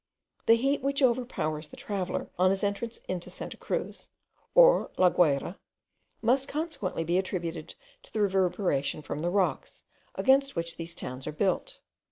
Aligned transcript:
The 0.47 0.55
heat 0.55 0.81
which 0.81 1.03
overpowers 1.03 1.67
the 1.67 1.77
traveller 1.77 2.31
on 2.39 2.49
his 2.49 2.63
entrance 2.63 2.97
into 3.07 3.29
Santa 3.29 3.55
Cruz, 3.55 4.07
or 4.55 4.89
La 4.97 5.11
Guayra, 5.11 5.59
must 6.23 6.47
consequently 6.47 7.03
be 7.03 7.19
attributed 7.19 7.75
to 8.01 8.11
the 8.11 8.21
reverberation 8.23 9.03
from 9.03 9.19
the 9.19 9.29
rocks, 9.29 9.83
against 10.15 10.55
which 10.55 10.75
these 10.77 10.95
towns 10.95 11.27
are 11.27 11.31
built. 11.31 11.77